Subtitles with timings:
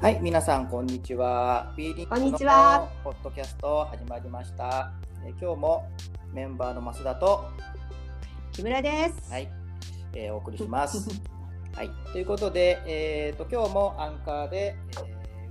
[0.00, 1.72] はい、皆さんこんにちは。
[1.74, 4.92] フィーリングのポッドキャスト始まりました。
[5.26, 5.88] え今日も
[6.32, 7.46] メンバーの増田と
[8.52, 9.32] 木村です。
[9.32, 9.48] はい、
[10.14, 11.10] えー、お送りします。
[11.74, 14.76] はい、ということで、えーと、今日もアンカーで、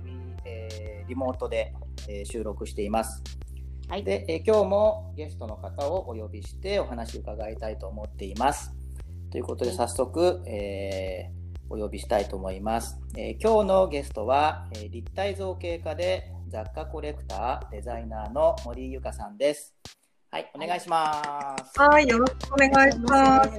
[0.06, 1.74] えーえー、リモートで、
[2.08, 3.22] えー、収録しています。
[3.86, 8.74] はい、で、えー、今日もゲストの方をお呼びしてお話を伺いたいと思っています。
[9.30, 11.37] ということで早速、えー、
[11.70, 12.98] お呼びしたいと思います。
[13.16, 19.74] えー、今日のゲストは、えー、立体造形家で雑貨コレクター、デザイナーの森ゆかさんです。
[20.30, 21.22] はい、お願いしま
[21.74, 21.80] す。
[21.80, 23.50] はい、よろしくお願いします。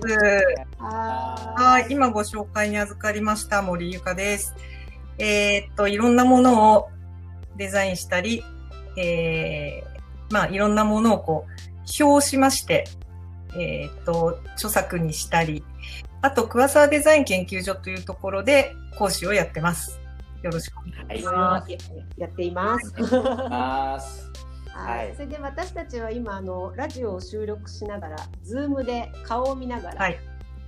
[0.79, 4.55] はい、今ご紹介に預かりました森ゆかです。
[5.17, 6.89] えー、っと、いろんなものを
[7.57, 8.43] デザインしたり、
[8.97, 12.85] えー、まあ、いろんなものをこう、表しまして、
[13.55, 15.63] えー、っと、著作にしたり、
[16.21, 19.99] あと、桑沢デザイン研究所というところで講師をやってます。
[20.43, 21.71] よろしくお願いします。
[22.17, 24.29] やっています。
[24.73, 30.11] はい、それで私たちは今あのラジオを収録しながら、ズームで顔を見ながら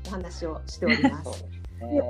[0.07, 1.45] お話をしております。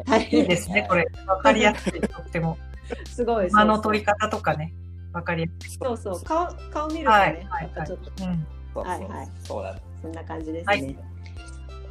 [0.06, 1.08] はい、いいですね、これ。
[1.26, 2.02] わかりやすい。
[2.02, 2.58] とっても。
[3.10, 3.52] すごい。
[3.52, 4.74] 間の取り方とかね、
[5.14, 5.72] わかりやすい。
[5.82, 9.80] そうそう、顔顔見るとね、はい、はい、ちょっと、うん、はいはい、そうだ。
[10.02, 10.96] そんな感じですね。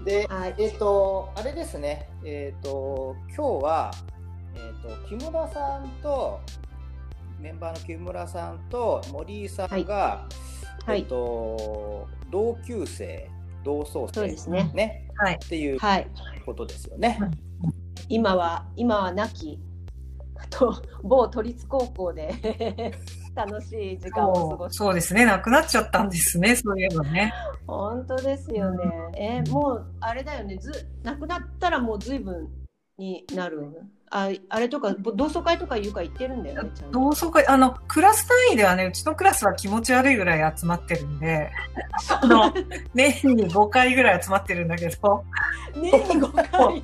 [0.01, 3.91] はいで、はい、えっ、ー、と、あれですね、えっ、ー、と、今日は、
[4.55, 6.41] えっ、ー、と、木村さんと、
[7.39, 10.27] メンバーの木村さんと森井さんが、
[10.87, 13.31] はい、えっ、と、同級生、
[13.62, 14.71] 同窓生、ですね。
[14.75, 15.78] ね、はい、っていう
[16.47, 17.19] ことですよね。
[17.21, 17.31] はい、
[18.09, 19.59] 今は、今は亡き、
[20.48, 22.95] と某都立高校で
[23.46, 27.33] 楽しい時間を過ごしてそうですね、なくなっちゃったんですね、そういえばね。
[27.66, 28.84] 本当ですよね。
[29.16, 32.48] えー、もうあれだよね、ずなくなったらもう随分
[32.98, 33.66] になる。
[34.12, 36.70] ああれとか同窓会とかいうか行ってるんだよね。
[36.91, 41.50] 同窓会あのクラス単位ではねうちのクラスは気持ち悪いぐらい集まってるんで、
[42.20, 42.53] あの
[42.92, 45.25] 年に5回ぐらい集まってるんだけど、
[45.76, 46.82] 年に5回？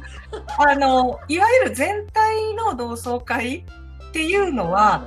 [0.74, 3.64] あのいわゆる全体の同窓会っ
[4.12, 5.02] ていうのは、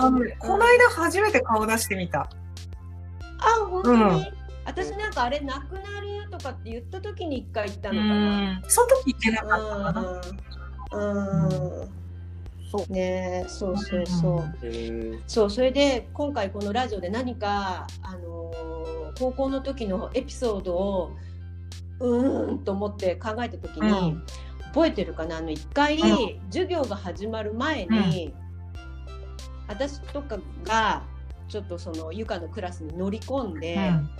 [0.00, 2.20] あの、この間初めて顔出してみた。
[2.20, 4.26] あ、本当に、うん、
[4.64, 8.62] 私なんかあれなくなるとかって言った時に一回行ったのかな。
[8.68, 10.20] その時行ってなかったかな。
[10.92, 11.88] うん。
[12.70, 12.92] そう。
[12.92, 14.54] ねそうそうそう、
[15.26, 21.16] そうそれで今回このラジオで何かあのー、高校の時のエピソードを
[21.98, 24.26] うーんと思って考えた時に、うん、
[24.66, 25.38] 覚えてるかな？
[25.38, 28.47] あの一回、うん、授業が始まる前に、うん
[29.68, 31.02] 私とかが
[31.48, 34.10] ちょっとそのゆかのクラスに乗り込んで、うん、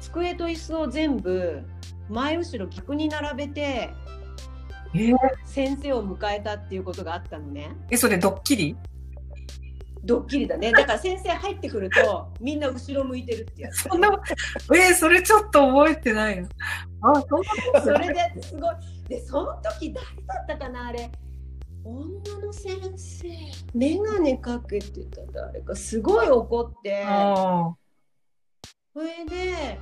[0.00, 1.62] 机と椅子を全部
[2.08, 3.90] 前後ろ逆に並べて、
[4.94, 5.14] えー、
[5.44, 7.76] 先生を迎えたっていうことがあったのね。
[7.90, 8.76] えそれドッキリ？
[10.04, 10.70] ドッキリだね。
[10.70, 13.82] だから先生入ってくるとみんな後ろ向いてるってやつ。
[13.90, 16.48] そんなえー、それちょっと覚えてないの。
[17.02, 17.20] あ
[17.74, 18.74] そそれですごい。
[19.08, 21.10] でその時誰だったかなあれ。
[21.86, 23.28] 女の先生。
[23.74, 27.06] 眼鏡かけてた誰かすごい怒って。
[28.92, 29.78] それで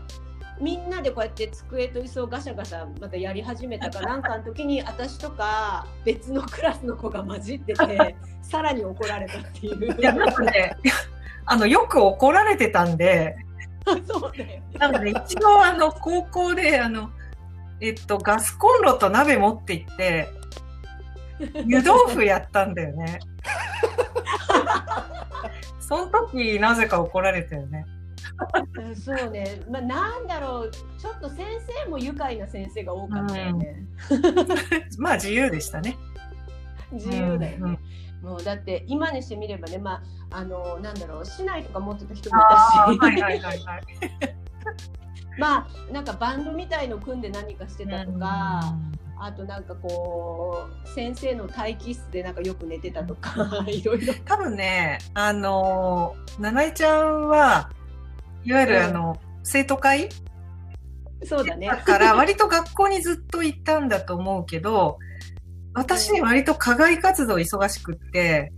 [0.61, 9.99] みんなでこうやって机と椅子をガシャガシャまたやり始めたかなんかの時に 私とか別のクラスの子が混じってて さらに怒られたっていう。
[9.99, 10.77] いやなんかね
[11.47, 13.37] あのよく怒られてたんで。
[14.07, 17.11] そうだよ、ね、なので一応あの高校であの
[17.81, 20.29] えっとガスコンロと鍋持って行って
[21.67, 23.21] 湯豆腐やったんだよね。
[25.81, 27.85] その時なぜか怒られたよね。
[28.97, 31.47] そうね、まあ、なんだろう、ちょっと先
[31.85, 33.87] 生も愉快な先生が多かったよね。
[34.11, 35.97] うん、まあ自由でしたね。
[36.91, 37.59] 自由だよね。
[37.61, 37.79] うん、
[38.23, 43.65] もうだって今にしてみればね、まああのなんだろう、市内とか持ってた人もいたし。
[45.39, 48.75] まあなんかバンドみたいの組んで何かしてたとか。
[49.29, 53.35] うんあとなんかこう先生の待機室でなんかよく寝てたとか
[53.67, 54.13] いろいろ。
[54.27, 57.71] 多分ねあの七重ちゃんは
[58.45, 60.11] いわゆるあの、うん、生徒会？
[61.25, 61.69] そうだね。
[61.69, 64.99] だから 割と学校にずっと行ったんだと思うけど
[65.73, 68.53] 私割と課外活動忙しくって、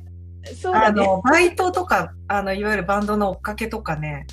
[0.60, 4.26] そうだね、あのバイトとかあのいわゆるバンドの追っかけとかね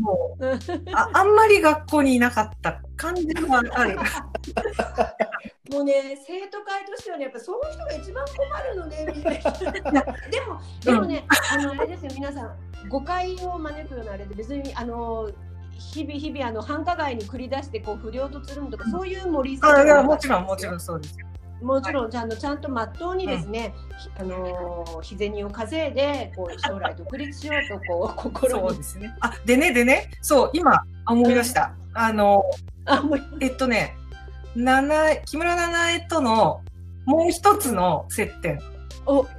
[0.00, 0.44] もう
[0.92, 3.96] ああんまり学校にいなかった感じはある。
[5.72, 9.42] もうね生徒会としてはねやっぱそういう人が一番困るのねみたい
[9.92, 10.02] な。
[10.28, 11.24] でもでもね、
[11.54, 15.30] うん、あのあれですよ皆さん誤解を招くようなあれで別にあの
[15.72, 21.26] 日々日々あの繁華街に繰り出してこう不良とつるむとかそういう森さんあもちろんもちろんそうですよ。
[21.62, 23.74] もちろんちゃんとちゃんとまっとうにですね、
[24.18, 29.14] うん、あの日銭を稼いでこう将来独立しようとこう心そうですね。
[29.20, 31.72] あでねでねそう今思い出した。
[31.94, 32.44] あの
[32.86, 33.02] あ
[33.40, 33.96] えっとね
[34.54, 36.60] 七木村七重との
[37.06, 38.60] もう一つの接点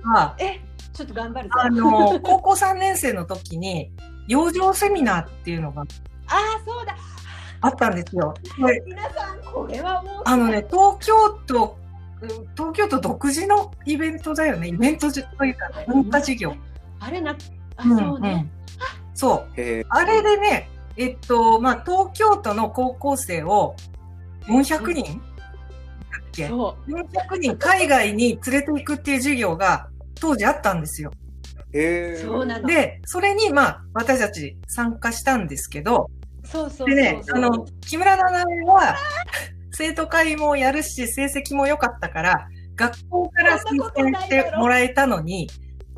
[0.03, 0.59] はえ
[0.93, 3.91] ちょっと頑張るあの 高校3年生の時に
[4.27, 5.85] 養生セミナーっていうのがあ
[6.35, 6.95] あそうだ。
[7.63, 8.33] あったんですよ。
[8.85, 10.23] 皆さんこれはもう。
[10.25, 11.77] あのね東京都
[12.55, 14.69] 東京都独自のイベントだよね。
[14.69, 16.55] イベントというか文化事業。
[16.99, 17.35] あれな
[17.77, 18.33] あそうね、うん。
[18.33, 18.51] うん、
[19.13, 19.85] そう。
[19.89, 20.69] あれでね
[21.01, 23.75] えっとまあ東京都の高校生を
[24.47, 25.31] 400人、うん
[26.31, 29.89] け？400人海外に連れて行くっていう授業が
[30.19, 31.11] 当時あったんですよ。
[31.73, 32.67] へそうなの。
[32.67, 36.09] で、それにまあ私たち参加したんですけど、
[36.43, 38.95] そうそうでね、あの、木村七重は
[39.71, 45.49] 生徒会もやるし成績も良かったから、学校から推薦してもらえたのに、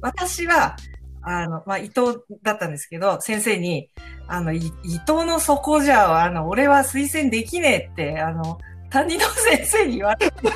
[0.01, 0.75] 私は、
[1.21, 3.89] あの、まあ、伊藤だったんですけど、先生に、
[4.27, 8.57] あの、伊藤の底じゃ、あの、俺は推薦できねえって、あの、
[8.89, 10.49] 担任の先生に言われて、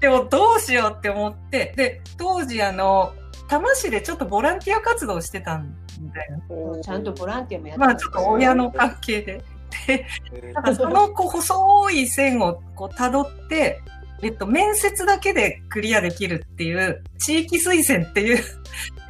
[0.00, 3.12] でもどうしようって思って、で、当時あの、
[3.48, 5.74] 多摩市でちょっとボランティア活動してたん
[6.12, 6.80] だよ。
[6.82, 9.44] ちゃんとボランティアもやってまあちょっと親の関係で。
[9.86, 10.06] で、
[10.52, 13.80] なんかそのこう細い線をこう辿って、
[14.22, 18.42] えっと、面接だけでクリアできるっていう、地域推薦っていう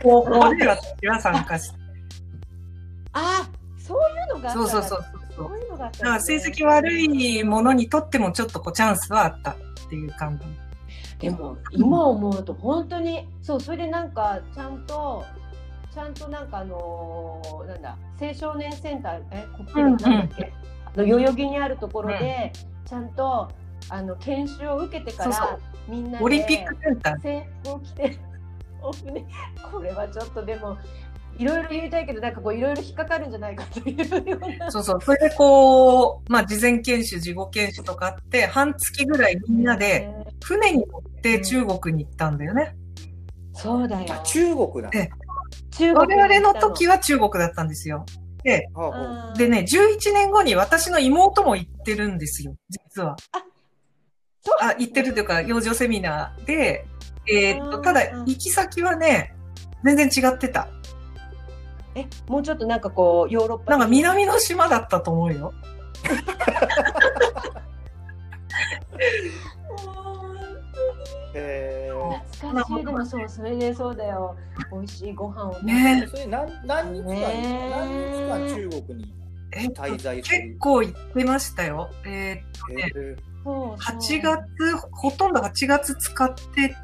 [0.03, 1.79] 方法で私は参加して。
[3.13, 3.51] ああ、
[3.85, 5.05] そういうのがそうそうそう。
[5.37, 9.57] そういうのがあった、ね、だから成績悪いものにとってもちょっとこうチャンスはあったっ
[9.91, 10.47] ていう感じ。
[11.19, 15.25] でも今思うと本当にそうそれでなんかちゃんと
[15.93, 20.53] ちゃんとなんかあのー、なんだ青少年センターえこっちなんだっけ、
[20.97, 22.53] うんうん、代々木にあるところで、
[22.85, 23.51] ちゃんと
[23.89, 25.59] あの研修を受けてから
[25.89, 27.23] みんなでオリンピックセンター。
[27.23, 28.19] 制服を着て
[29.73, 30.77] これはちょっとでも
[31.39, 34.71] いろいろ言いたいけど、なんかこういろいろ引っかかるんじゃないかというような。
[34.71, 35.01] そうそう。
[35.01, 40.11] それでこう、まあ事前研修、事後研修とかあって、半月ぐらいみんなで
[40.45, 42.75] 船に乗って中国に行ったんだよね。
[43.55, 44.23] うん、そうだよ。
[44.25, 44.91] 中国だ。
[45.71, 48.05] 中国我々の時は中国だったんですよ。
[48.45, 48.69] で、
[49.37, 53.17] でね、11年後に私の妹も行ってるんですよ、実は。
[53.33, 56.87] あ、あ行ってるというか、養生セミナーで、
[57.27, 59.35] えー、っと、ただ、行き先はね、
[59.83, 60.69] 全然違ってた。
[61.95, 63.73] えもうちょっとなんかこうヨーロッパ。
[63.73, 65.53] なんか南の島だったと思うよ。
[71.37, 72.85] えー、懐かしい。
[72.85, 74.37] でもそうそれでそうだよ。
[74.73, 76.07] 美味しいご飯をね。
[76.11, 79.13] それ何何日間、ね、何日間中国に
[79.75, 80.43] 滞在する？
[80.43, 81.91] 結構行ってましたよ。
[82.05, 86.77] えー、っとね、えー、8月ほとんど8月使って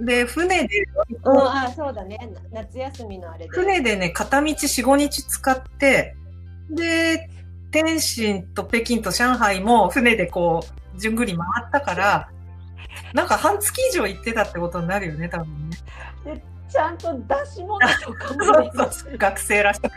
[0.00, 0.84] で、船で、
[1.24, 2.18] うん、あそうだね。
[2.52, 3.50] 夏休みのあれで。
[3.50, 6.14] 船でね、片道4、5日使って、
[6.70, 7.28] で、
[7.70, 10.64] 天津と北京と上海も船でこ
[10.94, 12.30] う、じゅんぐり回ったから、
[13.12, 15.76] なんか半月以上行ってたってことになるよね、多分ね。
[16.24, 18.70] で、ちゃんと出し物とかも、 ね、
[19.18, 19.88] 学生らしく。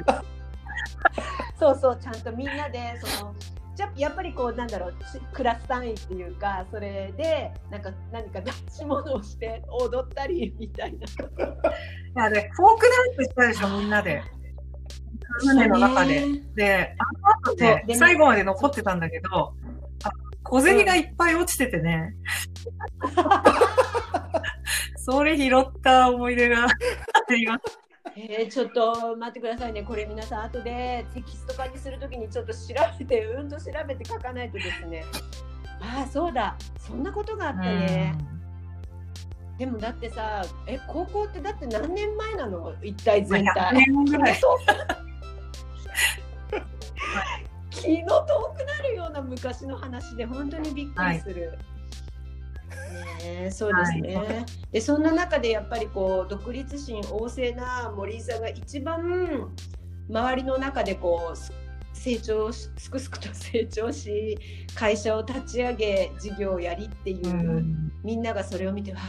[1.59, 3.35] そうそう、ちゃんとみんなで、その、
[3.75, 4.95] じゃやっぱりこうなんだろう
[5.33, 10.99] クラス単位っていうかそれでなんか何か出し物をして踊ったりみたいな。
[11.07, 11.09] い
[12.15, 12.85] やでフォーク
[13.17, 14.21] ダンスしたでしょみんなで。
[15.39, 16.25] 船の中で。
[16.55, 17.03] で、あ
[17.47, 19.53] の後で、ね、最後まで残ってたんだけど、
[20.43, 22.15] 小銭がいっぱい落ちててね。
[24.97, 26.67] それ拾った思い出があ
[27.33, 27.79] ります。
[28.15, 32.59] えー、ちょっと待ってくださいね、これ皆さん、後でテキスト化にするときにちょっと調
[32.97, 35.05] べて、うんと調べて書かないとですね。
[35.79, 38.15] ああ、そうだ、そんなことがあったね。
[39.57, 42.73] でもだってさ、え、高校ってだって何年前なの？
[42.81, 43.73] 一体全体。
[43.75, 44.39] 年ぐらい。
[47.69, 51.49] 気の遠くなるような昔の話で本当にびっくりする。
[51.49, 51.59] はい
[53.23, 59.49] ね、そうですね、はい、でそんな中でやっぱりこう独立心旺盛な森井さんが一番
[60.09, 61.37] 周りの中でこう
[61.93, 64.37] 成長すくすくと成長し
[64.73, 68.99] 会社を立ち上げ事業をやりっていう、うん、みんながそれを見てわ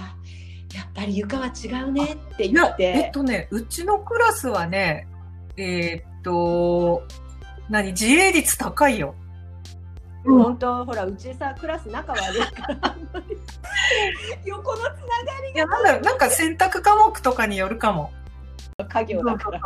[0.75, 5.09] やっぱり床は違うねって言ってえっとねうちのクラスはね
[5.57, 7.03] えー、っと
[7.69, 9.15] 何自営率高いよ
[10.25, 12.97] うん、本当ほらうちさクラス仲悪いから。
[14.45, 14.95] 横のつなが
[15.47, 15.55] りが。
[15.55, 18.13] いやなんだなんか選択科目とかによるかも。
[18.89, 19.61] 家業だから。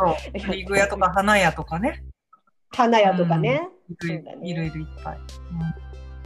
[0.51, 2.03] リグ屋とか花屋とかね。
[2.69, 3.69] 花屋とかね、
[4.01, 4.05] う
[4.43, 5.17] ん、いろいろいっぱい、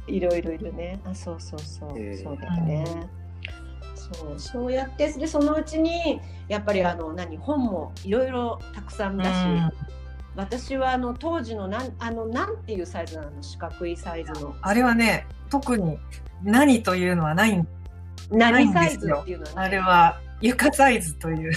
[0.07, 0.19] うん、い。
[0.19, 0.99] ろいろいるね。
[1.05, 2.85] あそうそうそう、えー、そうだよね、
[3.95, 9.29] そうそうやってでそのうちにやっぱりあの何本もいろいろたくさんだし、
[10.35, 13.43] 私はあの当時のなんあのなんていうサイズなの？
[13.43, 14.55] 四角いサイズの。
[14.61, 15.97] あれはね特に
[16.43, 17.65] 何というのはない。
[18.29, 21.51] 何サイズっていうのはあれは床サイズという。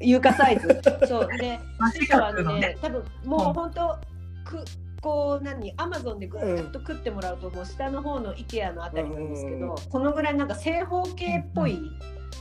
[0.00, 0.80] 床サイズ？
[1.06, 1.28] そう。
[1.38, 1.58] で
[1.94, 3.98] 師匠はね多分もう本当、
[4.44, 4.64] く
[5.00, 5.72] こう何？
[5.76, 6.40] アマゾンでぐっ
[6.72, 11.78] と食ってもらうと、もう下の方の IKEA のあたりなんですけど、このぐらいなんか正方形っぽい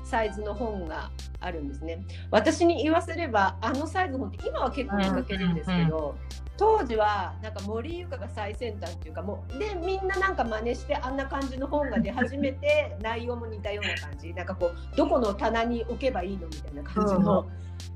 [0.04, 2.06] サイズの本があるんですね。
[2.32, 6.16] 私に言わせればあのサイズ本って今は結構見かけるんですけど、
[6.58, 14.34] 当時はなんか森ゆかが最先端っていうかもうでみんななんか真似してあんな感じの本が出始めて内容も似たような感じ。
[14.34, 17.46] なんかこうどこの棚に置けばいいのみたいな感じの。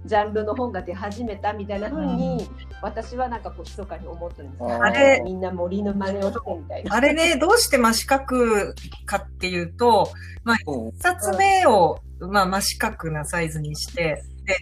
[0.05, 2.47] ジャンルの本が出始めたみたいなふうに、
[2.81, 6.95] 私はなんかこう密かに思ってるんですあれみんな森の真似をしてみたいな。
[6.95, 8.73] あれね、どうして真四角
[9.05, 10.09] かっていうと、
[10.43, 14.57] まあ、一冊目を、まあ、真四角なサイズにして、で、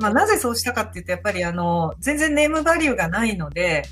[0.00, 3.82] まあ、なぜそうしたかっていうと、やっぱりあの、全然ネームバリューがないので、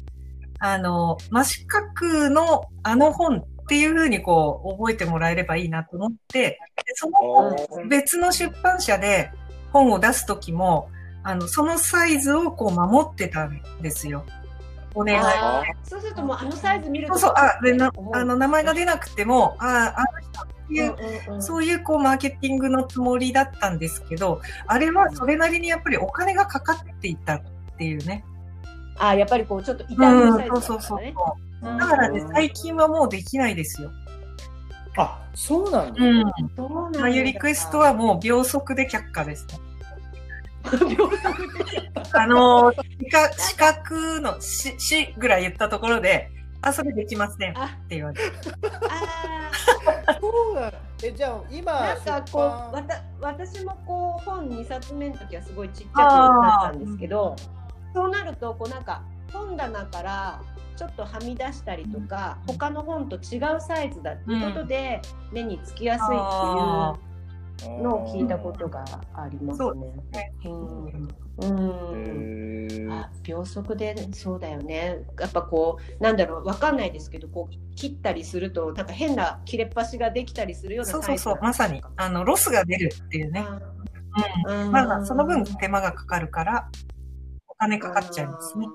[0.59, 6.59] あの、真四角のあの本っていうふうにこう、覚えてもらえればいいなと思って、
[6.95, 9.31] その別の出版社で
[9.73, 10.89] 本を出すときも、
[11.25, 14.25] あの、そのサイズをこう守ってたんですよ。
[14.95, 15.23] お願い
[15.85, 17.19] そうするともうあのサイズ見ると。
[17.19, 27.43] そうそう、あ、でなあの名前が出なくても、あ、あの人っていう、うんうん、そういうこうマーケティングのつもりだったんですけど、あれはそれなりにやっぱりお金がかかっていたっ
[27.79, 28.25] ていうね。
[28.99, 31.79] あ、やっぱりこうちょっと痛みサイズだ、ね、うん、そうそうそう。
[31.79, 33.91] だからね、最近はもうできないですよ。
[34.97, 36.05] あ、そうなんだ。
[36.05, 36.23] うん。
[36.23, 39.55] まあ、いうリクエストはもう秒速で却下です、ね。
[42.13, 46.31] あの、四角のし、しぐらい言ったところで、
[46.63, 47.53] あ、それできません。
[47.53, 47.55] っ
[47.89, 48.23] て言われて。
[48.89, 49.51] あ
[50.07, 50.73] あ、そうだ。
[51.03, 52.43] え、じゃあ今、なんかこう、
[52.75, 57.35] わた私もこう、本2冊目の時はすごいちっちゃくなったんですけど、
[57.93, 59.03] そうなると、こうなんか、
[59.33, 60.41] 本棚から
[60.77, 65.03] ちょっとはみ出したりとか、他の本と違うサイズだっていうことで、
[65.33, 67.12] 目につきやすいっていう
[67.69, 70.33] のを聞いたことがありますね。
[71.39, 75.05] うん、あ秒速でそうだよね。
[75.19, 81.83] やっぱこうなんだろうわかんないですけどこう切ったりするとなんか変な切れっ端ができたりするようなそうそうそうまさに。
[81.97, 83.47] あのロスが出るっていうね、
[84.47, 86.69] うん、まあその分手間がかかるから
[87.49, 88.67] お金かかっちゃいますね。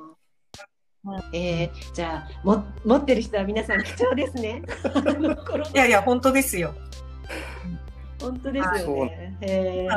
[1.31, 4.61] えー、じゃあも持ってる人は皆さん貴重ですね。
[5.73, 6.73] いやいや本当ですよ。
[8.19, 9.37] 本当ですよね。
[9.41, 9.87] へ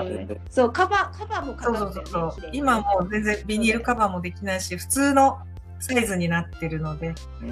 [0.51, 5.39] そうカバーカバーもかかる、ね、そうそう今もう全然ビニールカバーもできないし普通の
[5.79, 7.15] サイズになってるので。
[7.43, 7.51] うん。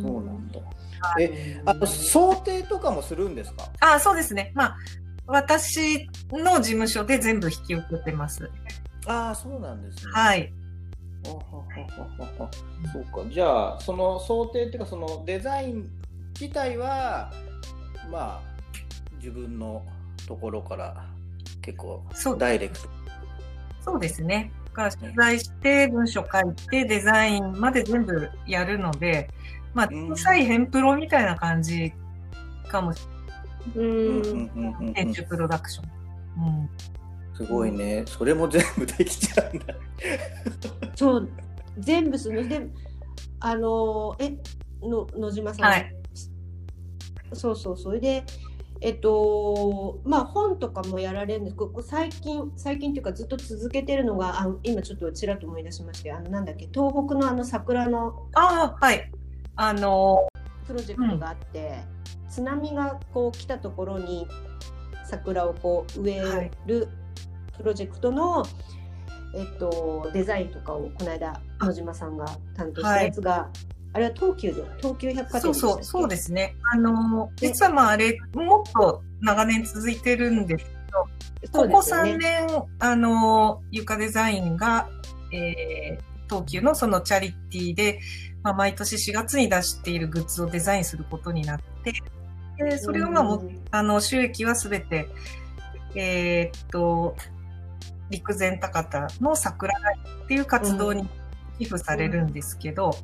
[0.00, 0.60] そうなんだ。
[1.20, 3.68] え、あと想定とかもするんですか？
[3.80, 4.52] あ、そうですね。
[4.54, 4.76] まあ
[5.26, 8.50] 私の事務所で全部引き受けてます。
[9.06, 10.12] ああ、そうなんですね。
[10.12, 10.50] はい。
[11.24, 11.36] そ
[13.00, 13.30] うか。
[13.30, 15.90] じゃあその想定っていうかそのデザイン
[16.38, 17.30] 自体は
[18.10, 18.42] まあ
[19.16, 19.84] 自分の
[20.26, 21.06] ところから
[21.62, 22.02] 結構
[22.38, 22.88] ダイレクト。
[23.80, 24.50] そうですね。
[24.74, 29.30] から取材して文章書いてデザインまで全部やるので
[29.72, 31.92] まあ小さいヘンプロみたいな感じ
[32.68, 33.06] かもし
[33.74, 34.94] れない。
[34.94, 36.70] 編集プロダクション、うん、
[37.34, 38.04] すごいね。
[38.06, 39.74] それも全部できちゃうんだ。
[40.94, 41.28] そう。
[41.78, 42.46] 全部する。
[42.48, 42.66] で
[43.40, 44.36] あのえ
[44.82, 45.94] の野島さん、はい
[47.34, 48.24] そうそうそれで
[48.80, 59.10] えっとまあ本とかもやられるんですけど最近最近っていうかずっと続けてるのがあ今ちょっとちらっと思い出しましてあのなんだっけ東北のあの桜のあはい。
[59.56, 60.28] あの
[60.66, 61.78] プロジェクトがあって、
[62.24, 64.26] うん、津波がこう来たところに
[65.04, 66.88] 桜をこう植える
[67.56, 68.46] プロジェクトの、は
[69.34, 72.26] い、えっと、デザインとかをこの間野島さんが
[72.56, 73.48] 担当したやつが
[73.94, 76.56] あれは東急で、東急百貨店そうそう、そうですね。
[76.72, 80.64] あの、実はまああれ、もっと長年続いてるんです
[81.40, 82.48] けど、ここ3年、
[82.80, 84.88] あの、床デザインが、
[85.32, 88.00] えー、東急のそのチャリティーで、
[88.42, 91.92] まあ、毎年4月に出しているグッズをデザインすることになって、
[92.58, 95.08] でそれをまあも、あの、収益はすべて、
[95.94, 97.16] えー、っと、
[98.10, 101.08] 陸前高田の桜台っていう活動に
[101.58, 102.96] 寄付されるんですけど、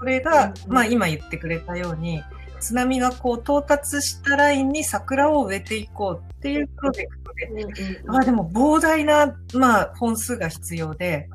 [0.00, 2.22] うんそれが、まあ今言ってくれたように、
[2.58, 11.28] 津波がこう到達したラインに桜を植えていこうっていうプロジェクトで、まあでも膨大な、まあ本数が必要で、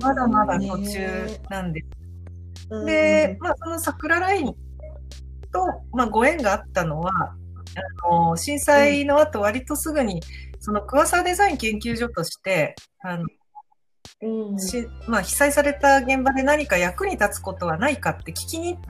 [0.00, 1.82] まだまだ途中なんで
[2.70, 2.84] す。
[2.84, 4.54] で、まあその桜ラインと、
[5.92, 10.22] まあご縁があったのは、あの震災の後、割とすぐに、
[10.60, 13.26] その桑沢デザイン研究所として、あの
[14.22, 18.82] うんしまあ、被災された現場で何か役に立つことはないかって聞きに行っ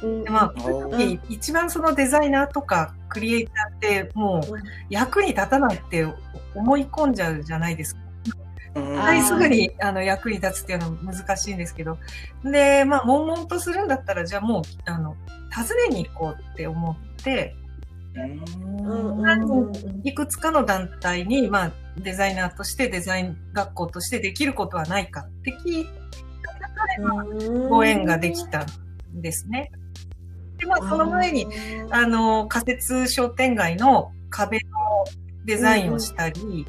[0.00, 0.06] た。
[0.06, 0.54] うん、まあ、
[1.28, 4.58] 一番そのデザイナーとかクリエイターってもう
[4.90, 6.06] 役に立たないって
[6.54, 8.02] 思い込んじゃうじゃないですか。
[8.74, 11.98] はい、すぐにあの役に立つっていうのは難しいんですけど。
[12.42, 15.14] で、まあ、悶々とするんだったら、じゃあもう、あの、
[15.54, 17.54] 訪ねに行こうって思って、
[20.04, 28.66] いくつかの団体に、まあ、デザイナーとしてデザイン学校としてできることはないかって聞いたご縁ができたん
[29.14, 29.70] ですね。
[30.58, 31.46] で、まあ、その前に、
[31.90, 34.62] あの、仮設商店街の壁の
[35.44, 36.66] デザインをしたり、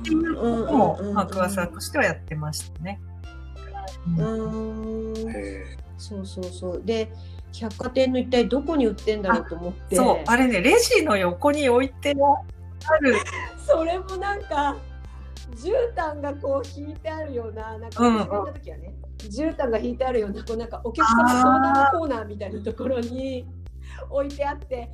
[0.00, 3.00] っていうことも、まあ、桑沢としてはやってましたね。
[4.18, 5.14] うん、
[5.96, 6.82] そうそうそう。
[6.84, 7.10] で、
[7.60, 9.96] 百貨店の一体どこに売ってんだろうと思って。
[9.96, 12.14] そう、あれね、レジの横に置いて
[12.86, 13.14] ある。
[13.64, 14.76] それもなんか、
[15.56, 23.46] 絨毯がこう引いてあるような、なんか、うん、った時はね、絨毯が引いてあるような、こうなんかお客様相談コーナーみたいなところに
[24.10, 24.90] 置いてあって、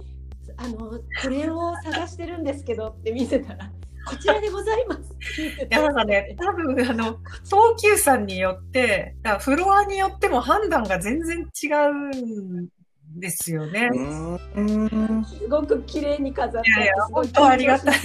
[0.56, 3.70] あの、これを探してるんですけどって見せたら、
[4.06, 5.00] こちらでございます。
[5.40, 12.68] いや、なんかね、多分、あの、東急さんによって、だフロアによっても判断が全然違うん
[13.18, 13.90] ですよね。
[15.26, 17.98] すごく綺麗に飾っていやいや、本当ありがたい。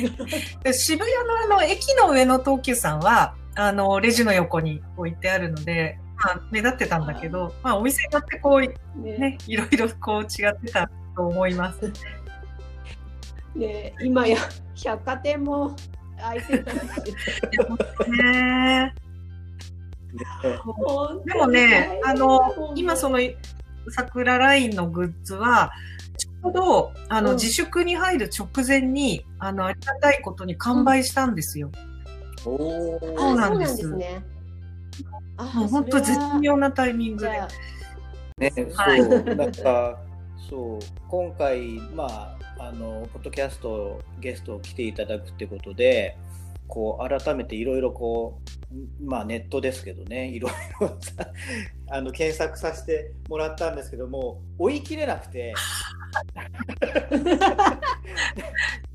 [0.74, 1.12] 渋谷
[1.50, 11.92] のあの、駅の上の東急さんは、あの、レジの横に置いてあるので、まあ、目立ってたんだけど、まあ、お店によってこう、ね、ねいろいろこう違ってたと思います。
[13.56, 14.38] ね、今や
[14.84, 15.76] 百貨店も
[16.20, 16.76] 開いてない
[18.12, 18.94] ね。
[21.26, 23.20] でもね、あの、今その
[23.90, 25.72] 桜ラインのグッズは、
[26.18, 31.72] ちょうど、あの、うん、自粛に入る直前に、あの、ありがたいことに完売したんですよ。
[32.46, 32.58] うん、
[33.18, 33.96] そうなんです。
[33.96, 34.24] ね。
[35.54, 37.42] もう本当絶妙なタイミングで。
[38.38, 40.00] ね、そう、なんか、
[40.50, 46.18] そう、今回、まあ、あのポッドキャストゲストを来ていただくってことで
[46.68, 48.40] こう改めていろいろこ
[48.72, 50.98] うまあネットですけどね いろいろ
[51.90, 55.54] あの検索させてもらったんですけども追い切れなくて。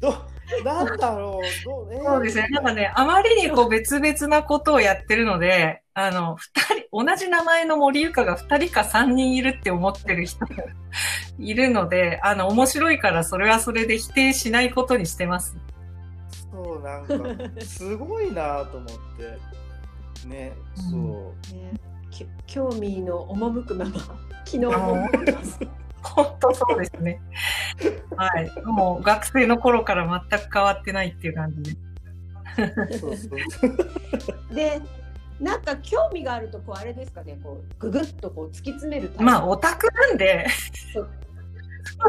[0.00, 0.29] ど
[0.64, 10.44] なんだろうどう、えー、そうですねなんかねあまりにこう別々なことをやってるのであの二人同じ名前の森ゆかが2人か3人いるって思ってる人
[11.38, 15.56] いるので、あの、面白いからそれはそれで否定しないことにしてます。
[16.50, 17.14] そう、なんか、
[17.62, 20.26] すごいなと思って。
[20.26, 20.96] ね、そ
[21.52, 21.54] う。
[21.54, 21.72] ね、
[22.46, 23.92] 興味の赴くまま、
[24.44, 25.08] 昨日も
[26.02, 27.20] 本当そうですね。
[28.16, 28.50] はい。
[28.64, 31.80] もう学生の頃から全く変わってないっていう感じで。
[34.54, 34.80] で、
[35.40, 40.46] なんか興味があるとこうあれですかね、こうぐぐっとこう突き詰めるまあオタクなんで。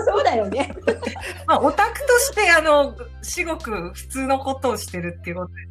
[0.06, 0.74] そうだよね。
[1.48, 5.62] まあ、オタクとして、あの、至極普通のことをしてるっていうことで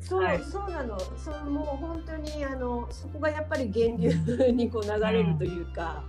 [0.00, 0.08] す。
[0.08, 0.98] そう、はい、そうなの。
[0.98, 4.02] そう、もう本当に、あの、そこがやっぱり源
[4.38, 6.02] 流にこう流れるというか。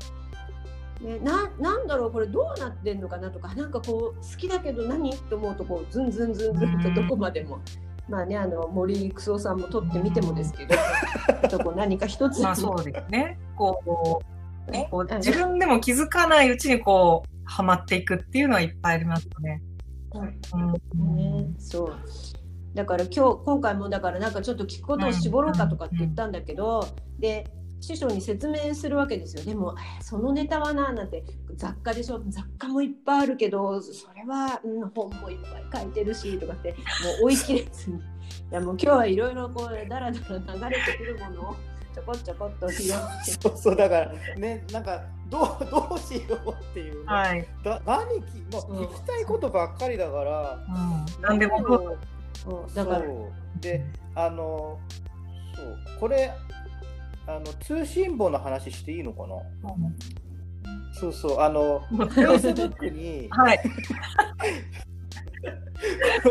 [1.01, 7.60] ね、ななんだろうこれどうなってんのかなとかなんかこう好きだけど何と思うとこうズンズンズンズンとどこまでも、
[8.10, 10.75] まあねあの森久夫さんも撮ってみてもですけど、
[11.49, 12.41] とこ何か一つ。
[12.41, 13.38] まあそうですね。
[13.55, 14.23] こ
[14.67, 19.62] うね、こう自分でも気づかないうちにこう、はまっていくっていうのはいっぱいありますね。
[20.13, 21.15] うん。
[21.15, 21.95] ね、そう。
[22.73, 26.86] だから今日今回もだからなんかちょっと聞くことを絞ろうかとかって言ったんだけど、
[27.19, 31.23] で師匠に説明するわけですよでもそのネタはななんて
[31.57, 32.21] 雑貨でしょ。
[32.27, 35.37] 雑貨もいっぱいあるけどそれは、うん、本もいっ
[35.71, 36.77] ぱい書いてるしとかっても
[37.23, 37.97] う追い切れずに。
[37.97, 38.01] い
[38.51, 41.55] やもう今日はいろいろこうだらだら流れてくるものを
[41.95, 43.31] ちょこちょこっと拾って。
[43.41, 51.97] そうそうだからねなんかどうどうしようっていう、ね、はい、だ何き、まあ、聞きたいことばっかりだから、うん、何でも
[52.33, 52.75] そう。
[52.75, 53.01] だから。
[53.59, 54.79] であの
[55.55, 55.77] そう。
[55.99, 56.31] これ
[57.27, 59.43] あの通信簿の話していいのかな、うん、
[60.93, 63.59] そうそうあのフェイスブックに、はい、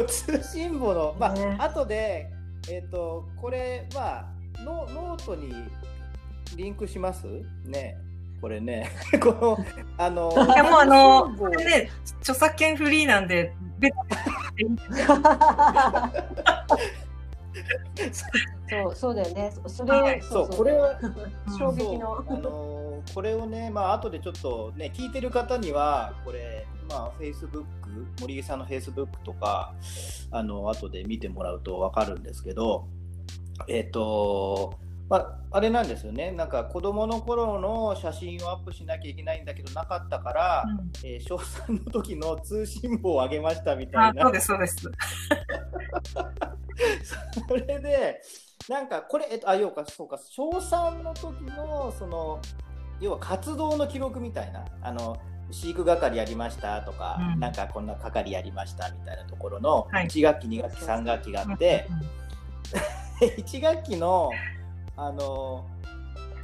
[0.08, 2.30] 通信簿のまあ、ね、後で
[2.70, 4.26] えっ、ー、とこれまあ
[4.64, 5.52] ノノートに
[6.56, 7.26] リンクします？
[7.64, 7.98] ね。
[8.40, 9.58] これね、 この、
[9.96, 13.54] あの、いやもうあの、これね、著作権フリーなんで、
[18.68, 19.52] そうそうだよね。
[19.66, 20.98] それ、はい、そうこれは
[21.58, 22.24] 衝撃の。
[22.28, 22.76] あの
[23.14, 29.74] これをねまあ後でちょっとね聞いてる方にはこれまあフェイスブック森木さんのフェイスブックとか
[30.30, 32.88] あの後で見てもらうとわかるんですけど
[33.68, 34.74] えっ、ー、と
[35.08, 44.22] まあ、あれなんですよね、なんか子供の頃の写真をアップしなきゃいけないんだけど、なかったから、うん、えー、小3の時の通信簿をあげましたみたいな。
[44.24, 44.90] そうです、そうです。
[47.48, 48.20] そ れで、
[48.68, 52.40] なんかこれ、えっと、あ、要か、そうか、小3の時の、その、
[53.00, 55.16] 要は活動の記録みたいな、あの、
[55.50, 61.86] 飼育係やりましたとか、うん、なんかこんな係やりましたみたいなところの、1学期、2学期、3学期があって、
[63.38, 64.30] 1学期の、
[64.96, 65.66] あの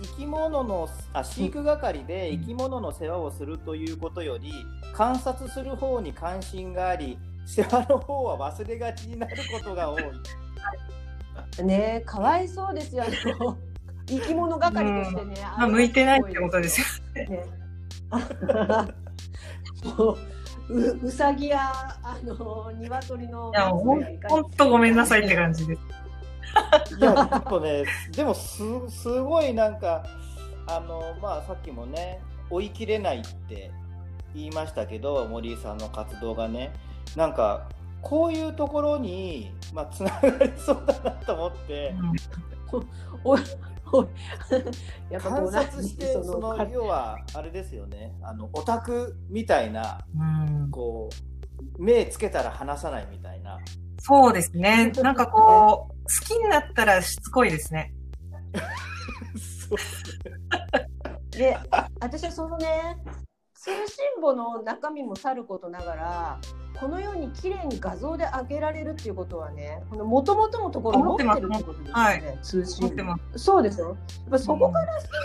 [0.03, 4.53] 生き物のあ飼育係で生き物の世話をするということより
[4.93, 10.03] 観察する方に関心があり世話の方は忘れがちになることが多い。
[11.63, 13.05] ねかわいそうですよ、
[14.07, 15.35] 生き物係としてね。
[15.43, 17.45] まあ、向いてないってことですよね。
[19.97, 20.17] も
[20.69, 23.51] ううさぎやあの鶏の。
[23.51, 25.81] いやほんとごめんなさいって感じです。
[26.99, 27.85] いや、ちょっとね、
[28.15, 30.05] でもす、すごいなんか、
[30.67, 33.71] あの、まあ、さっきもね、追い切れないって
[34.35, 36.73] 言いましたけど、森井さんの活動がね、
[37.17, 37.69] なんか、
[38.03, 41.95] こういうところに、まあ、つながりそうだなと思って、
[42.73, 42.89] うん、
[43.25, 43.37] お
[45.11, 48.15] やっぱ観察してその要はあれですよね。
[48.23, 50.23] あのオタクみたいな、う
[50.67, 51.11] ん、こ
[51.79, 53.59] う目つけたら離さないみたいな。
[53.99, 54.91] そうですね。
[55.03, 57.95] なんかこう好きになったらしつこいですね。
[61.31, 61.57] で、
[62.01, 62.97] 私はそのね、
[63.63, 66.41] 通信簿の中身もさることながら、
[66.81, 72.93] このように綺麗に画像で上げられるっていうことはね、この元々のところを持ってるってことですよね、はい、通信。
[73.37, 73.87] そうですよ。
[73.91, 73.97] やっ
[74.33, 75.17] ぱそこからしてね、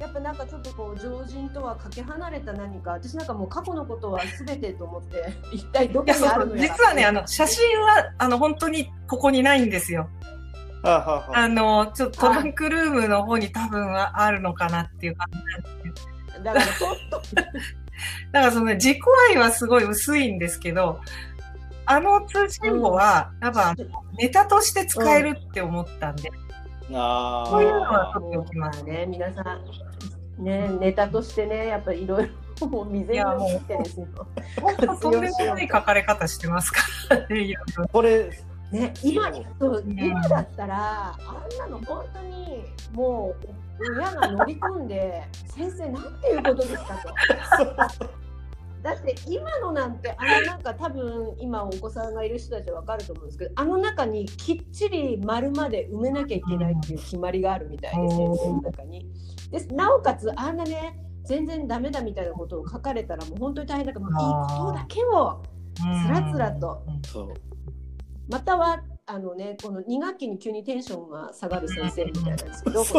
[0.00, 10.08] やっぱなんかちょっとこう常人とはかけ離れた何か私なんかもう過去のことは全てと思って 一体どこにあるの実はねあの写真はあの本当にここにないんですよ。
[10.84, 16.11] あのちょっとトランクルームの方に多分はあるのかなっていう感じなんですけど。
[16.42, 17.22] だからちょっと。
[17.36, 17.42] だ
[18.40, 18.98] からその自己
[19.30, 21.00] 愛はすごい薄いんですけど、
[21.86, 26.30] あの通信簿は、うん、多分ネタとして使えるって思ったんで、
[26.88, 29.06] うん、あそういうのは取っておきますね。
[29.06, 29.62] 皆さん。
[30.38, 34.06] ね、ネタとしてね、やっぱりいろいろもう未然に知ってですよ。
[35.00, 37.54] とんでもない書かれ方してますからね。
[37.92, 38.30] これ
[38.72, 43.46] ね、今そう今だったら、あんなの本当にもう
[43.90, 46.96] 親が乗り込んで先生なんていうことですか？
[47.98, 48.22] と。
[48.82, 59.06] だって今のなんてあのなんか多分今お子さんがいる人たちは分かると思うんですけどあの中にきっちり丸まで埋めなきゃいけないっていう決まりがあるみたいで先生の中に。
[59.50, 65.42] でなおかつあんなね全然ダメだみたいなことを書かれたらもう本当に大変だからもういいことだけを
[65.76, 66.84] つらつらと。
[68.28, 72.84] またはあのね、この2学期に急にテンションが下がる先生みたいなんですけど、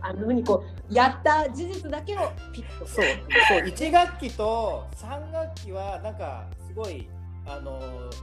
[0.00, 2.86] あのふうにこうやった事実だけをピッと。
[2.86, 3.04] そう、
[3.48, 7.08] そう1学期と3学期はなんかすごい
[7.44, 7.80] あの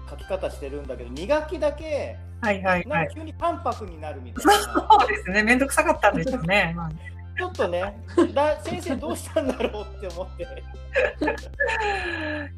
[0.10, 4.54] 書き方してるんだけど、2学期だけはいはいはい、急に淡白になるみたいな。
[4.54, 4.70] そ
[5.06, 6.74] うですね、面倒くさかったんですよね。
[7.38, 8.00] ちょっとね、
[8.34, 10.48] だ先生どうしたんだろうって思って。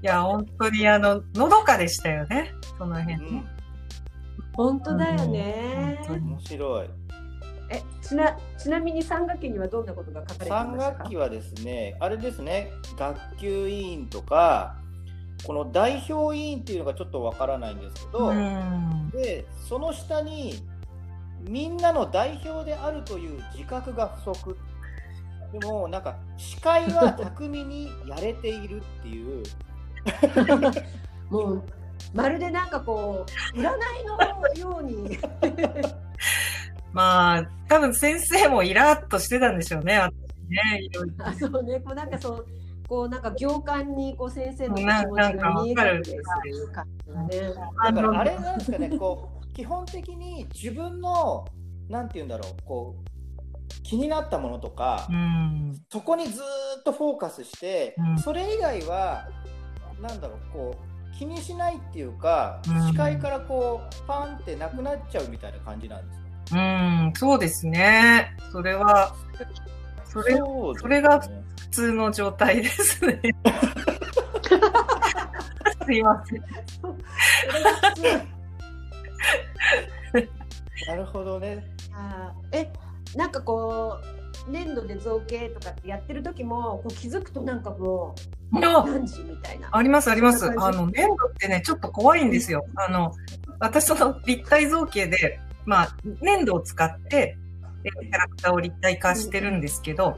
[0.03, 3.15] いや、本当にあの、のどかでしたよね、その辺。
[3.15, 3.56] うん、
[4.57, 5.99] 本当だよね。
[6.09, 6.89] 面白い。
[7.69, 10.65] えちなちなみに3学期にはどんなことが書かれてました？
[10.65, 14.77] か ?3 学期はですね、あれですね、学級委員とか、
[15.45, 18.33] この代表委員っていうのがちょっとわからないんですけど、
[19.11, 20.55] でその下に
[21.41, 24.57] みんなの代表であるという自覚が不足
[25.51, 29.43] でもなんか司会は巧みにやれているっていう
[31.29, 31.63] もう
[32.17, 33.65] まるでなんかこう占い
[34.63, 35.17] のように。
[36.91, 40.13] まあ多分先生もイラッとしてたんでしょうね私
[40.49, 41.27] ねいろいろ。
[41.27, 41.79] あそうね。
[41.79, 42.47] こうなんかそう
[42.87, 47.53] こうなんか行間にこう先生の気持ちが見えるっていう感じがね。
[47.83, 51.45] だからあれなんですかね、こう基本的に自分の
[51.89, 56.41] なんて言うんだろう、こう気になったものとか、うん、そこにず
[56.79, 59.27] っとフォーカスして、うん、それ以外は
[60.01, 60.86] なんだろう、こう
[61.17, 66.25] 気にしないっていうか、うん、視界からこうパンってなくなっちゃうみたいな感じなんですか。
[66.51, 66.61] う
[67.09, 68.35] ん、そうですね。
[68.51, 69.15] それは
[70.05, 70.41] それ、ね、
[70.77, 71.29] それが普
[71.71, 73.19] 通の状態ですね。
[75.85, 76.41] すいません。
[80.87, 81.65] なるほどね。
[81.93, 82.71] あえ
[83.15, 84.16] なんかこう
[84.47, 88.15] 粘土で造形とかってやってる時もこう気づくとなんかも
[88.51, 89.69] う何時みたいな。
[89.71, 90.45] ありますあります。
[90.45, 92.65] あの粘土ってねちょっと怖いんですよ。
[92.75, 93.13] あの
[93.59, 97.37] 私その立体造形でまあ粘土を使って
[97.83, 100.17] キャラクターを立体化してるんですけど。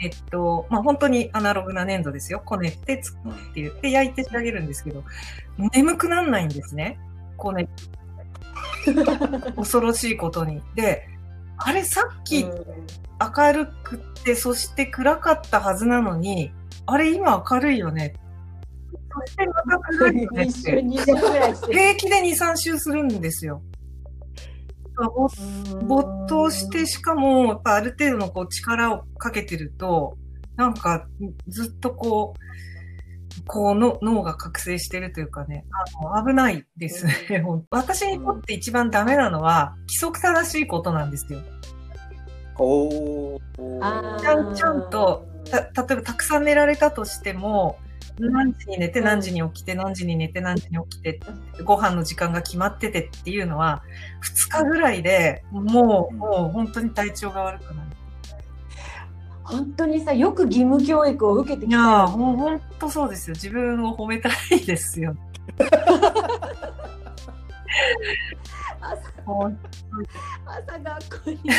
[0.00, 2.42] えっと、まあ、本当にアナログな粘土ですよ。
[2.44, 5.04] こねて作って言って焼いて仕上げるんですけど、
[5.72, 6.98] 眠くなんないんですね。
[7.36, 7.68] こね
[9.56, 10.62] 恐ろしいことに。
[10.74, 11.08] で、
[11.56, 16.52] あれさっき明るくて、そして暗かったはずなのに、
[16.86, 18.14] あれ今明るいよね。
[19.12, 20.48] そしてまた暗いよね。
[20.50, 20.82] 平
[21.94, 23.62] 気で2、3周するんですよ。
[25.82, 30.16] 没頭して、しかも、やっぱある程度のこう力をかけてると、
[30.56, 31.06] なんか
[31.48, 32.40] ずっとこう、
[33.46, 35.64] こうの脳が覚醒してるというかね、
[36.02, 37.44] あの危ないですね。
[37.70, 41.40] 私にとって一番ダメなのは、規則正しいことなんですよ。
[42.56, 43.40] お
[44.20, 47.78] ちゃんちゃんと、た例えばたくさん寝られたとしても、
[48.18, 51.20] 何時に寝て何時に起きて何時に寝て何時に起きて
[51.64, 53.82] ご飯の時間が決まっててっていうのは
[54.22, 57.83] 2日ぐらいでもうもう本当に体調が悪くなる。
[59.44, 63.34] 本当にさよく義務教育を受けてきた、いやもう本当そうですよ。
[63.34, 65.14] 自分を褒めたいですよ。
[68.80, 69.14] 朝
[70.46, 71.40] 朝学校に。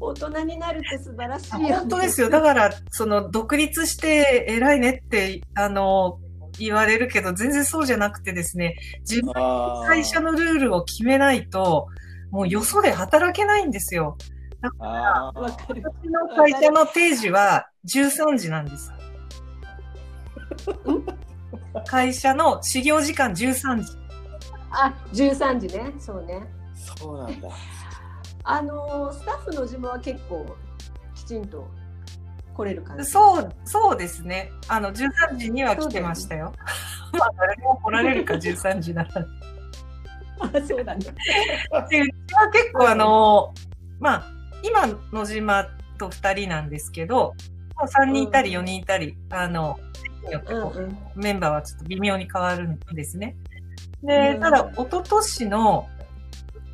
[0.00, 2.28] 大人になるって素晴らしい、ね、本当ですよ。
[2.28, 6.18] だからその独立して偉いねってあの
[6.58, 11.88] 言われるけど全然そうじゃなくてですね自分の会社のルールを決めないと
[12.30, 14.18] もうよそで働けないんですよ。
[14.64, 18.90] だから、私の会社の定時は13時なんです。
[21.86, 23.92] 会社の始業時間13時。
[24.70, 25.92] あ、13時ね。
[25.98, 26.46] そうね。
[26.74, 27.48] そうなんだ。
[28.46, 30.46] あのスタッフの自分は結構
[31.14, 31.68] きちんと
[32.54, 33.04] 来れる感じ。
[33.04, 34.50] そう、そうですね。
[34.68, 36.54] あの13時には来てましたよ。
[37.12, 39.10] まあ 誰も来られるか13時なら。
[40.40, 41.04] あ、そうだね。
[41.90, 43.52] でうちは結構あの
[44.00, 44.33] まあ
[44.64, 45.66] 今野島
[45.98, 47.34] と2人なんですけど、
[47.76, 49.78] 3人いたり4人いたり、あの、
[50.26, 53.36] によってこう、メンバーはちょっと微妙に変わるんですね。
[54.02, 55.86] で、ただ、一昨年の、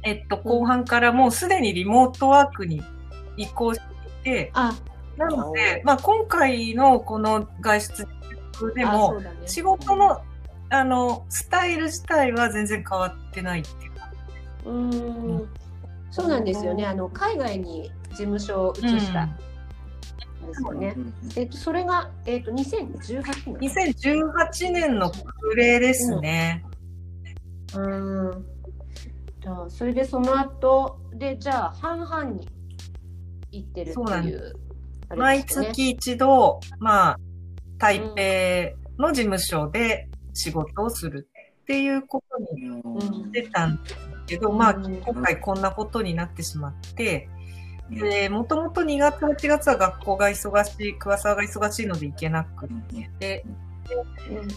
[0.04, 2.82] えっと、後半からもうすでにリモートワークに
[3.36, 3.86] 移行して
[4.20, 4.52] いて、
[5.16, 8.08] なので、まあ、今回のこの外出
[8.74, 10.22] でも、仕事の、
[10.70, 14.12] あの、スタイル自体は全然変わってないっていうか。
[14.66, 15.48] うん。
[16.10, 16.86] そうなんですよね。
[16.86, 19.28] あの海外に事務所を移した。
[20.46, 20.96] ですよね。
[21.36, 23.22] えっとそれがえっと2018
[23.58, 23.70] 年。
[23.94, 26.64] 2018年の暮れですね。
[27.74, 28.28] うん。
[28.30, 28.46] うん
[29.68, 32.46] それでその後でじゃあ半々に
[33.52, 34.54] 行ってるっていう。
[35.10, 37.18] う毎月一度まあ
[37.78, 41.28] 台北の事務所で仕事をする
[41.62, 47.28] っていうことにしてたんですけど、まあ、今回こんなことになってしまって、
[47.90, 52.68] で、もともと2月、8月は学校が忙しい、桑沢が忙しいので行けなく
[53.18, 53.44] て、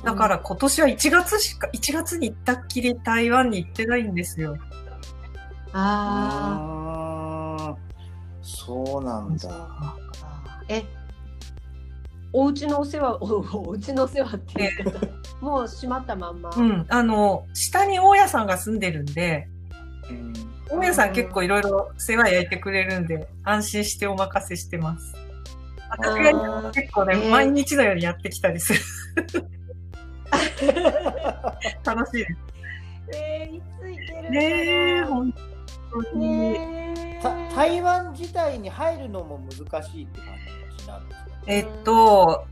[0.04, 4.56] だから今年は1月しか、1月に行ったっきり台湾に行ってないんですよ。
[5.74, 7.76] ああ、
[8.44, 9.98] そうなんだ。
[10.70, 10.84] え、
[12.32, 13.28] お家のお世話、お
[13.70, 15.00] お家のお世話っていうか、
[15.42, 16.52] もう閉まったまんま。
[16.56, 19.48] うん、あの、下に大家さんが住んでるんで、
[20.80, 25.16] 大家さん結構いろいろ世話焼いてくれるんで、安心してお任せしてます。
[25.90, 28.80] 私が結構ね、毎日のようにやってきたりする。
[31.86, 32.38] 楽しいです。
[33.16, 35.34] えー、いついけるねえ、本
[36.12, 37.20] 当に、ね、
[37.56, 40.28] 台湾自体に入るのも難しいって感
[40.78, 41.28] じなんですか？
[41.46, 42.46] えっと、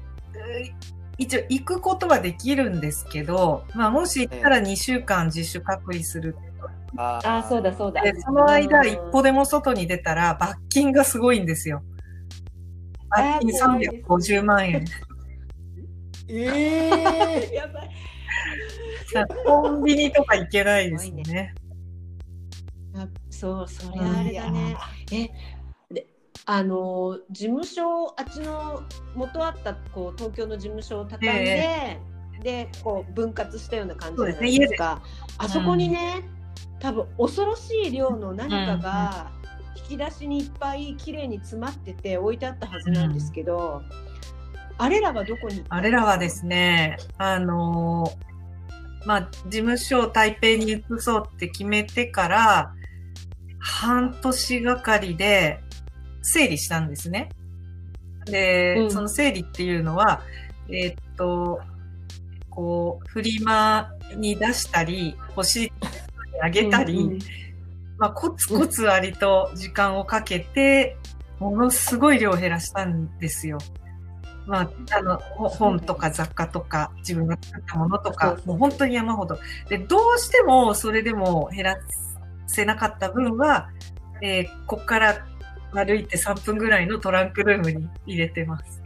[1.17, 6.35] 一応行くことはできるんですけど、まあ、もし行ったら2週間自主隔離する
[6.97, 8.01] ああ、そうだそうだ。
[8.01, 11.81] で、その間、一歩でも外に出たら、罰金がすごいんですよ。
[13.09, 13.51] 罰金
[14.03, 14.85] 350万円。
[16.27, 17.89] ええー、 やばい。
[19.45, 21.53] コンビニとか行けないですね。
[22.95, 24.77] あそう、それあれだね。
[25.11, 26.07] え、で、
[26.45, 28.83] あの事務所あっちの
[29.15, 35.01] 元あったこう東京の事務所を畳んで、えー、でこう分割したような感じじゃないですか。
[35.03, 36.23] すね、あそこにね、
[36.79, 39.31] 多分恐ろしい量の何かが
[39.75, 48.11] 引き出しにいっぱい綺麗に詰まってて置いてあったはずなんですけど、うん、あれらはどこにあれらはですねあの
[49.05, 52.73] まあ、事務所を台北に移そうって決めてから、
[53.59, 55.59] 半年がかりで
[56.21, 57.29] 整理したんですね。
[58.25, 60.21] で、うん、その整理っていうのは、
[60.69, 61.59] えー、っと、
[62.49, 65.71] こう、フリマに出したり、欲しい
[66.41, 67.19] あげたり、うんうん、
[67.97, 70.97] まあ、コツコツ割と時間をかけて、
[71.39, 73.57] ものすごい量を減らしたんですよ。
[74.45, 79.37] まあ、あの、本とか雑貨とか、自分が作ったものとか、もう本当に山ほど。
[79.69, 81.77] で、どうしてもそれでも減ら
[82.47, 83.69] せなかった分は、
[84.21, 85.25] えー、ここから
[85.73, 88.81] 歩いて3分ぐらいのトランクルームに入れてます。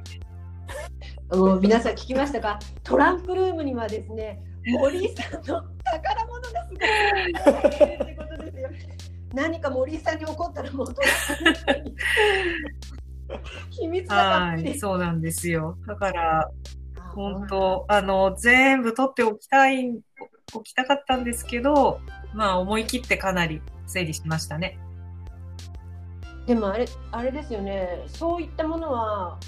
[1.35, 2.59] もう皆さん聞きましたか？
[2.83, 4.41] トランクルームにはですね、
[4.79, 8.69] 森井さんの宝物がすごいってことですよ。
[9.33, 10.87] 何か森井さんに起こったらもう
[13.69, 15.77] 秘密がはい、そうなんですよ。
[15.87, 16.49] だから、
[17.13, 19.99] 本当あの、全部取っておきたい、
[20.53, 21.99] おきたかったんですけど、
[22.33, 24.77] まあ、思い切ってかなり整理しましたね。
[26.45, 28.03] でもあれ、あれですよね。
[28.07, 29.39] そういったものは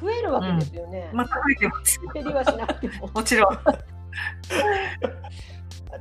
[0.00, 1.08] 増えるわけですよね。
[1.10, 2.00] うん、また増えてます。
[2.12, 3.08] 減りはしなくても。
[3.08, 3.58] もちろん。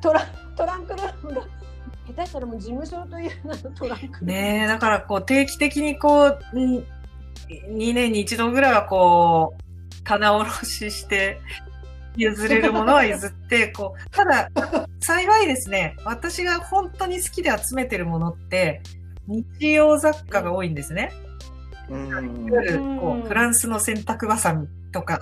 [0.02, 1.42] トラトランクルームが
[2.08, 11.40] 下手したらもう事務所という名のトランクねだからこう定期的にこう、2年に一度ぐらいはこう、棚卸しして
[12.16, 14.50] 譲れるものは 譲って、こう、ただ、
[15.00, 18.82] 幸いですね、私が本当に好きで集めてるものって、
[19.28, 21.12] 日用雑貨が多いんですね。
[21.90, 25.20] うん、いわゆるこうフランスの洗濯ばさみとか、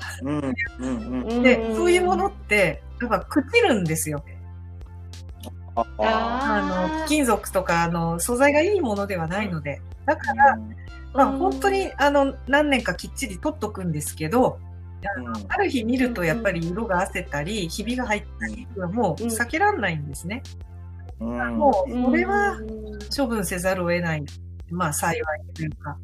[1.41, 4.23] でそういうものってやっぱ朽ちるんですよ。
[5.75, 9.81] あの金属とかあの素材がいいものではないので。
[10.05, 10.57] だから、
[11.13, 14.59] まあ、本当にあの何年かきっちり取っとくんですけど、
[15.47, 20.43] ある日見るとやっぱり色があせたり、ひびが入ったりはもう避けられないんですね。
[21.19, 22.59] うん、もう、それは
[23.15, 24.25] 処分せざるを得ない。
[24.69, 25.97] まあ、幸いというか。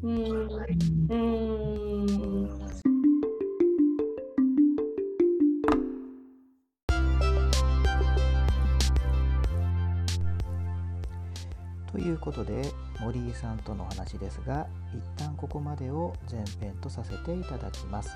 [11.92, 12.62] ということで
[13.00, 18.10] 森井さんとの話ですが一旦ここまでを前編とさせていただきます。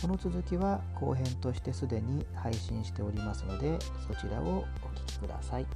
[0.00, 5.66] この続きは後編としてすでに配信しておりますのでそちらをお聴きください。